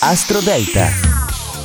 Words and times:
Astro 0.00 0.40
Delta. 0.40 1.13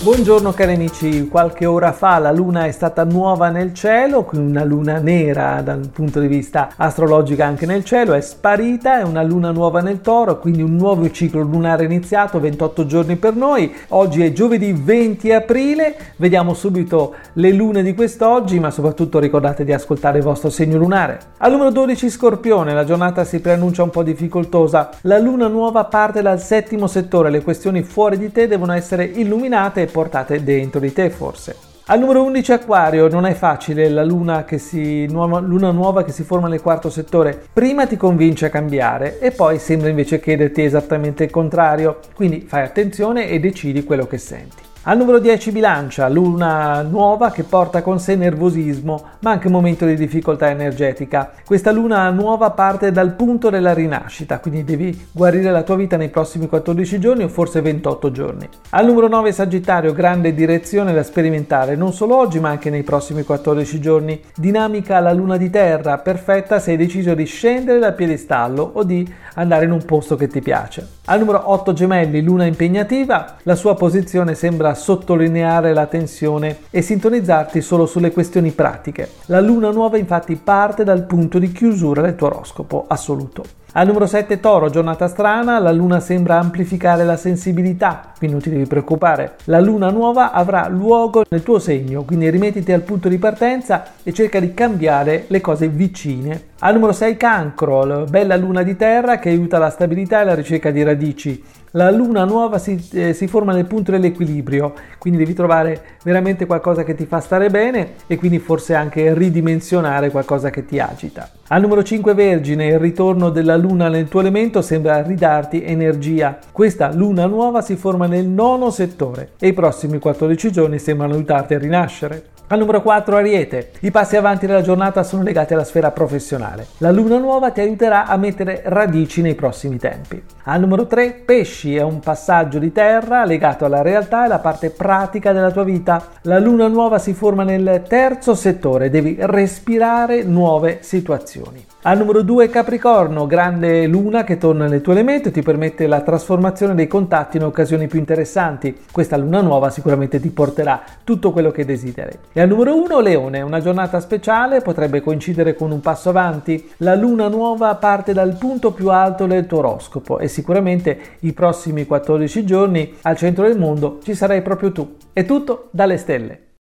Buongiorno 0.01 0.53
cari 0.53 0.75
amici, 0.75 1.27
qualche 1.27 1.65
ora 1.65 1.91
fa 1.91 2.19
la 2.19 2.31
luna 2.31 2.65
è 2.65 2.71
stata 2.71 3.03
nuova 3.03 3.49
nel 3.49 3.73
cielo, 3.73 4.25
una 4.31 4.63
luna 4.63 4.97
nera 4.99 5.59
dal 5.61 5.89
punto 5.91 6.21
di 6.21 6.27
vista 6.27 6.69
astrologico 6.77 7.43
anche 7.43 7.65
nel 7.65 7.83
cielo, 7.83 8.13
è 8.13 8.21
sparita, 8.21 8.99
è 8.99 9.03
una 9.03 9.23
luna 9.23 9.51
nuova 9.51 9.81
nel 9.81 9.99
toro, 9.99 10.39
quindi 10.39 10.61
un 10.61 10.77
nuovo 10.77 11.11
ciclo 11.11 11.41
lunare 11.41 11.83
iniziato, 11.83 12.39
28 12.39 12.85
giorni 12.85 13.17
per 13.17 13.35
noi, 13.35 13.75
oggi 13.89 14.23
è 14.23 14.31
giovedì 14.31 14.71
20 14.71 15.33
aprile, 15.33 15.97
vediamo 16.15 16.53
subito 16.53 17.15
le 17.33 17.51
lune 17.51 17.83
di 17.83 17.93
quest'oggi, 17.93 18.57
ma 18.57 18.71
soprattutto 18.71 19.19
ricordate 19.19 19.65
di 19.65 19.73
ascoltare 19.73 20.19
il 20.19 20.23
vostro 20.23 20.49
segno 20.49 20.77
lunare. 20.77 21.19
Al 21.39 21.51
numero 21.51 21.71
12 21.71 22.09
Scorpione, 22.09 22.73
la 22.73 22.85
giornata 22.85 23.25
si 23.25 23.41
preannuncia 23.41 23.83
un 23.83 23.89
po' 23.89 24.03
difficoltosa, 24.03 24.91
la 25.01 25.17
luna 25.17 25.47
nuova 25.47 25.83
parte 25.83 26.21
dal 26.21 26.39
settimo 26.39 26.87
settore, 26.87 27.29
le 27.29 27.43
questioni 27.43 27.83
fuori 27.83 28.17
di 28.17 28.31
te 28.31 28.47
devono 28.47 28.71
essere 28.71 29.03
illuminate 29.03 29.87
portate 29.89 30.43
dentro 30.43 30.79
di 30.79 30.93
te 30.93 31.09
forse. 31.09 31.67
Al 31.91 31.99
numero 31.99 32.23
11 32.23 32.51
Aquario 32.51 33.07
non 33.07 33.25
è 33.25 33.33
facile 33.33 33.89
la 33.89 34.03
luna, 34.03 34.45
si, 34.57 35.07
nuova, 35.07 35.39
luna, 35.39 35.71
nuova 35.71 36.03
che 36.03 36.11
si 36.11 36.23
forma 36.23 36.47
nel 36.47 36.61
quarto 36.61 36.91
settore. 36.91 37.47
Prima 37.51 37.87
ti 37.87 37.97
convince 37.97 38.45
a 38.45 38.49
cambiare 38.49 39.17
e 39.17 39.31
poi 39.31 39.57
sembra 39.57 39.89
invece 39.89 40.19
chiederti 40.19 40.61
esattamente 40.61 41.23
il 41.23 41.31
contrario. 41.31 41.97
Quindi 42.13 42.41
fai 42.47 42.61
attenzione 42.61 43.27
e 43.27 43.39
decidi 43.39 43.83
quello 43.83 44.05
che 44.05 44.19
senti. 44.19 44.68
Al 44.83 44.97
numero 44.97 45.19
10 45.19 45.51
bilancia, 45.51 46.07
luna 46.07 46.81
nuova 46.83 47.31
che 47.31 47.43
porta 47.43 47.81
con 47.81 47.99
sé 47.99 48.15
nervosismo, 48.15 49.03
ma 49.19 49.31
anche 49.31 49.47
un 49.47 49.53
momento 49.53 49.85
di 49.85 49.95
difficoltà 49.95 50.49
energetica. 50.49 51.33
Questa 51.45 51.69
luna 51.69 52.09
nuova 52.11 52.51
parte 52.51 52.93
dal 52.93 53.11
punto 53.11 53.49
della 53.49 53.73
rinascita, 53.73 54.39
quindi 54.39 54.63
devi 54.63 55.07
guarire 55.11 55.51
la 55.51 55.63
tua 55.63 55.75
vita 55.75 55.97
nei 55.97 56.07
prossimi 56.07 56.47
14 56.47 56.97
giorni 56.97 57.23
o 57.23 57.27
forse 57.27 57.59
28 57.59 58.11
giorni. 58.11 58.47
Al 58.69 58.85
numero 58.85 59.09
9 59.09 59.33
Sagittario, 59.33 59.91
grande 59.91 60.33
direzione 60.33 60.93
da 60.93 61.03
sperimentare, 61.03 61.75
non 61.75 61.91
solo 61.91 62.15
oggi 62.15 62.39
ma 62.39 62.47
anche 62.47 62.69
nei 62.69 62.83
prossimi 62.83 63.23
14 63.23 63.81
giorni. 63.81 64.21
Dinamica 64.33 65.01
la 65.01 65.11
luna 65.11 65.35
di 65.35 65.49
terra, 65.49 65.97
perfetta 65.97 66.57
se 66.57 66.71
hai 66.71 66.77
deciso 66.77 67.13
di 67.15 67.25
scendere 67.25 67.79
dal 67.79 67.95
piedistallo 67.95 68.71
o 68.75 68.83
di 68.83 69.05
andare 69.35 69.65
in 69.65 69.71
un 69.71 69.83
posto 69.83 70.15
che 70.15 70.27
ti 70.27 70.39
piace. 70.39 70.87
Al 71.05 71.19
numero 71.19 71.51
8 71.51 71.73
Gemelli, 71.73 72.21
luna 72.21 72.45
impegnativa, 72.45 73.37
la 73.43 73.55
sua 73.55 73.75
posizione 73.75 74.35
sembra 74.69 74.73
sottolineare 74.73 75.73
la 75.73 75.85
tensione 75.85 76.57
e 76.69 76.81
sintonizzarti 76.81 77.61
solo 77.61 77.85
sulle 77.85 78.11
questioni 78.11 78.51
pratiche. 78.51 79.09
La 79.25 79.39
luna 79.39 79.71
nuova 79.71 79.97
infatti 79.97 80.35
parte 80.35 80.83
dal 80.83 81.05
punto 81.05 81.39
di 81.39 81.51
chiusura 81.51 82.01
del 82.01 82.15
tuo 82.15 82.27
oroscopo 82.27 82.85
assoluto. 82.87 83.58
Al 83.73 83.85
numero 83.85 84.07
7 84.07 84.39
Toro, 84.39 84.71
giornata 84.71 85.07
strana, 85.07 85.59
la 85.59 85.71
luna 85.71 85.99
sembra 85.99 86.39
amplificare 86.39 87.05
la 87.05 87.15
sensibilità, 87.15 88.13
quindi 88.17 88.35
non 88.35 88.43
ti 88.43 88.49
devi 88.49 88.65
preoccupare. 88.65 89.35
La 89.43 89.59
luna 89.59 89.91
nuova 89.91 90.31
avrà 90.31 90.67
luogo 90.67 91.23
nel 91.29 91.43
tuo 91.43 91.59
segno, 91.59 92.01
quindi 92.01 92.31
rimettiti 92.31 92.71
al 92.71 92.81
punto 92.81 93.09
di 93.09 93.19
partenza 93.19 93.83
e 94.01 94.11
cerca 94.11 94.39
di 94.39 94.55
cambiare 94.55 95.25
le 95.27 95.39
cose 95.39 95.67
vicine. 95.67 96.45
Al 96.61 96.73
numero 96.73 96.93
6 96.93 97.15
Cancro, 97.15 98.05
bella 98.09 98.35
luna 98.35 98.63
di 98.63 98.75
terra 98.75 99.19
che 99.19 99.29
aiuta 99.29 99.59
la 99.59 99.69
stabilità 99.69 100.21
e 100.21 100.25
la 100.25 100.33
ricerca 100.33 100.71
di 100.71 100.81
radici. 100.81 101.43
La 101.73 101.91
luna 101.91 102.23
nuova 102.23 102.57
si, 102.57 102.89
eh, 102.93 103.13
si, 103.13 103.27
forma 103.27 103.53
nel 103.53 103.67
punto 103.67 103.91
dell'equilibrio, 103.91 104.73
quindi 104.97 105.19
devi 105.19 105.35
trovare 105.35 105.97
veramente 106.03 106.47
qualcosa 106.47 106.83
che 106.83 106.95
ti 106.95 107.05
fa 107.05 107.19
stare 107.19 107.51
bene 107.51 107.91
e 108.07 108.17
quindi 108.17 108.39
forse 108.39 108.73
anche 108.73 109.13
ridimensionare 109.13 110.09
qualcosa 110.09 110.49
che 110.49 110.65
ti 110.65 110.79
agita. 110.79 111.29
Al 111.51 111.61
numero 111.61 111.81
5 111.81 112.13
Vergine, 112.13 112.67
il 112.67 112.77
ritorno 112.77 113.31
della 113.31 113.57
luna 113.57 113.89
nel 113.89 114.07
tuo 114.07 114.19
elemento 114.19 114.61
sembra 114.61 115.01
ridarti 115.01 115.63
energia. 115.63 116.37
Questa 116.51 116.93
luna 116.93 117.25
nuova 117.25 117.61
si 117.61 117.75
forma 117.75 118.05
nel 118.05 118.27
nono 118.27 118.69
settore 118.69 119.31
e 119.39 119.47
i 119.47 119.53
prossimi 119.53 119.97
14 119.97 120.51
giorni 120.51 120.77
sembrano 120.77 121.15
aiutarti 121.15 121.55
a 121.55 121.57
rinascere. 121.57 122.38
Al 122.51 122.57
numero 122.57 122.81
4 122.81 123.15
Ariete. 123.15 123.69
I 123.81 123.91
passi 123.91 124.15
avanti 124.15 124.47
della 124.47 124.63
giornata 124.63 125.03
sono 125.03 125.21
legati 125.21 125.53
alla 125.53 125.63
sfera 125.63 125.91
professionale. 125.91 126.65
La 126.79 126.89
luna 126.89 127.19
nuova 127.19 127.51
ti 127.51 127.61
aiuterà 127.61 128.07
a 128.07 128.17
mettere 128.17 128.63
radici 128.65 129.21
nei 129.21 129.35
prossimi 129.35 129.77
tempi. 129.77 130.19
Al 130.45 130.59
numero 130.59 130.87
3 130.87 131.21
Pesci 131.25 131.75
è 131.75 131.83
un 131.83 131.99
passaggio 131.99 132.57
di 132.57 132.71
terra 132.71 133.23
legato 133.23 133.65
alla 133.65 133.83
realtà 133.83 134.23
e 134.23 134.25
alla 134.25 134.39
parte 134.39 134.71
pratica 134.71 135.31
della 135.31 135.51
tua 135.51 135.63
vita. 135.63 136.03
La 136.23 136.39
luna 136.39 136.67
nuova 136.67 136.97
si 136.97 137.13
forma 137.13 137.43
nel 137.43 137.83
terzo 137.87 138.33
settore, 138.33 138.89
devi 138.89 139.15
respirare 139.19 140.23
nuove 140.23 140.79
situazioni. 140.81 141.63
Al 141.83 141.97
numero 141.97 142.23
2 142.23 142.49
Capricorno, 142.49 143.25
grande 143.25 143.87
luna 143.87 144.25
che 144.25 144.37
torna 144.37 144.67
nel 144.67 144.81
tuo 144.81 144.91
elemento 144.91 145.29
e 145.29 145.31
ti 145.31 145.41
permette 145.41 145.87
la 145.87 146.01
trasformazione 146.01 146.75
dei 146.75 146.87
contatti 146.87 147.37
in 147.37 147.43
occasioni 147.43 147.87
più 147.87 147.99
interessanti. 147.99 148.75
Questa 148.91 149.15
luna 149.15 149.39
nuova 149.39 149.69
sicuramente 149.69 150.19
ti 150.19 150.29
porterà 150.29 150.81
tutto 151.05 151.31
quello 151.31 151.51
che 151.51 151.63
desideri. 151.63 152.17
E 152.39 152.41
al 152.41 152.47
numero 152.47 152.73
1 152.73 153.01
Leone, 153.01 153.41
una 153.41 153.59
giornata 153.59 153.99
speciale, 153.99 154.61
potrebbe 154.61 155.01
coincidere 155.01 155.55
con 155.55 155.71
un 155.71 155.81
passo 155.81 156.07
avanti. 156.07 156.69
La 156.77 156.95
luna 156.95 157.27
nuova 157.27 157.75
parte 157.75 158.13
dal 158.13 158.37
punto 158.37 158.71
più 158.71 158.91
alto 158.91 159.25
del 159.25 159.45
tuo 159.45 159.57
oroscopo 159.57 160.19
e 160.19 160.29
sicuramente 160.29 161.17
i 161.19 161.33
prossimi 161.33 161.85
14 161.85 162.45
giorni 162.45 162.93
al 163.01 163.17
centro 163.17 163.45
del 163.45 163.59
mondo 163.59 163.99
ci 164.03 164.15
sarai 164.15 164.41
proprio 164.41 164.71
tu. 164.71 164.95
È 165.11 165.25
tutto 165.25 165.67
dalle 165.71 165.97
stelle. 165.97 166.48